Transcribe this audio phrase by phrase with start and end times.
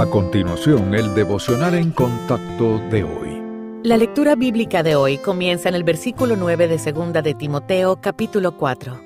[0.00, 3.82] A continuación, el devocional en contacto de hoy.
[3.84, 8.56] La lectura bíblica de hoy comienza en el versículo 9 de Segunda de Timoteo, capítulo
[8.56, 8.98] 4.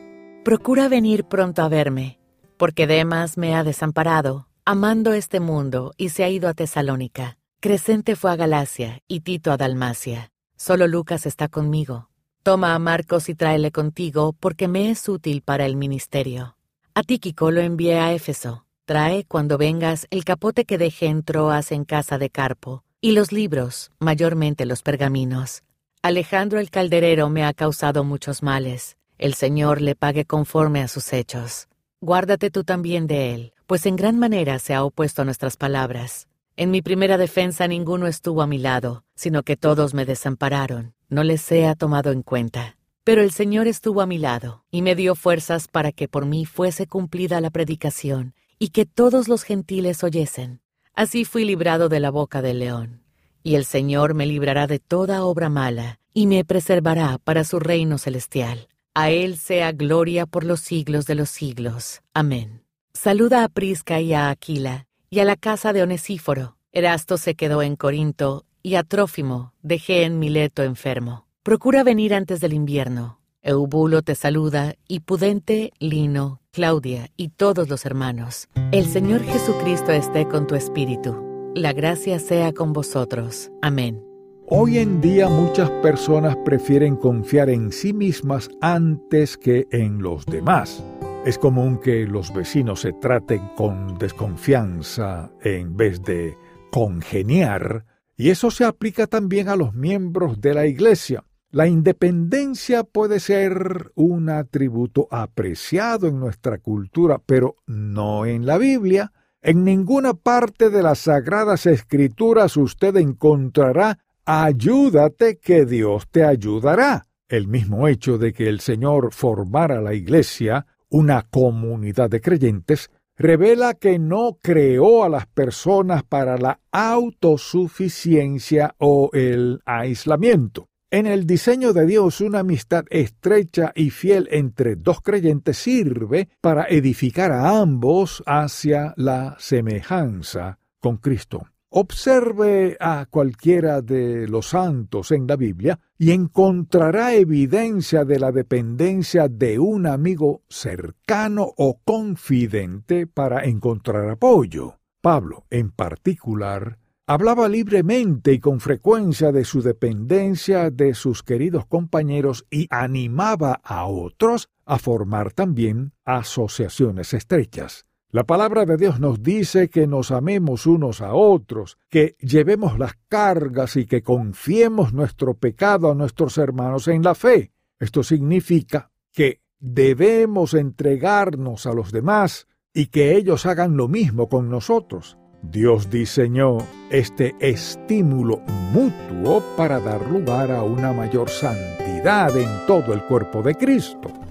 [0.44, 2.20] Procura venir pronto a verme,
[2.56, 7.38] porque Demas me ha desamparado, amando este mundo, y se ha ido a Tesalónica.
[7.58, 10.30] Crescente fue a Galacia y Tito a Dalmacia.
[10.54, 12.08] Solo Lucas está conmigo.
[12.44, 16.56] Toma a Marcos y tráele contigo, porque me es útil para el ministerio.
[16.94, 21.72] A Tíquico lo envié a Éfeso Trae cuando vengas el capote que dejé en Troas
[21.72, 25.62] en casa de Carpo, y los libros, mayormente los pergaminos.
[26.02, 28.98] Alejandro el calderero me ha causado muchos males.
[29.16, 31.68] El Señor le pague conforme a sus hechos.
[32.02, 36.28] Guárdate tú también de él, pues en gran manera se ha opuesto a nuestras palabras.
[36.54, 40.92] En mi primera defensa ninguno estuvo a mi lado, sino que todos me desampararon.
[41.08, 42.76] No les sea tomado en cuenta.
[43.02, 46.44] Pero el Señor estuvo a mi lado, y me dio fuerzas para que por mí
[46.44, 50.60] fuese cumplida la predicación, y que todos los gentiles oyesen.
[50.94, 53.02] Así fui librado de la boca del león.
[53.42, 57.98] Y el Señor me librará de toda obra mala, y me preservará para su reino
[57.98, 58.68] celestial.
[58.94, 62.00] A Él sea gloria por los siglos de los siglos.
[62.14, 62.62] Amén.
[62.92, 66.56] Saluda a Prisca y a Aquila, y a la casa de Onesíforo.
[66.70, 71.26] Erasto se quedó en Corinto, y a Trófimo dejé en Mileto enfermo.
[71.42, 73.20] Procura venir antes del invierno.
[73.42, 78.48] Eubulo te saluda, y Pudente, Lino, Claudia y todos los hermanos.
[78.70, 81.52] El Señor Jesucristo esté con tu espíritu.
[81.56, 83.50] La gracia sea con vosotros.
[83.60, 84.00] Amén.
[84.46, 90.84] Hoy en día muchas personas prefieren confiar en sí mismas antes que en los demás.
[91.26, 96.38] Es común que los vecinos se traten con desconfianza en vez de
[96.70, 97.84] congeniar,
[98.16, 101.24] y eso se aplica también a los miembros de la Iglesia.
[101.54, 109.12] La independencia puede ser un atributo apreciado en nuestra cultura, pero no en la Biblia.
[109.40, 117.06] En ninguna parte de las sagradas escrituras usted encontrará ayúdate que Dios te ayudará.
[117.28, 123.74] El mismo hecho de que el Señor formara la Iglesia, una comunidad de creyentes, revela
[123.74, 130.66] que no creó a las personas para la autosuficiencia o el aislamiento.
[130.94, 136.66] En el diseño de Dios, una amistad estrecha y fiel entre dos creyentes sirve para
[136.68, 141.48] edificar a ambos hacia la semejanza con Cristo.
[141.70, 149.26] Observe a cualquiera de los santos en la Biblia y encontrará evidencia de la dependencia
[149.26, 154.78] de un amigo cercano o confidente para encontrar apoyo.
[155.00, 162.46] Pablo, en particular, Hablaba libremente y con frecuencia de su dependencia de sus queridos compañeros
[162.50, 167.84] y animaba a otros a formar también asociaciones estrechas.
[168.08, 172.94] La palabra de Dios nos dice que nos amemos unos a otros, que llevemos las
[173.08, 177.52] cargas y que confiemos nuestro pecado a nuestros hermanos en la fe.
[177.78, 184.48] Esto significa que debemos entregarnos a los demás y que ellos hagan lo mismo con
[184.48, 185.18] nosotros.
[185.50, 186.58] Dios diseñó
[186.90, 188.40] este estímulo
[188.72, 194.23] mutuo para dar lugar a una mayor santidad en todo el cuerpo de Cristo.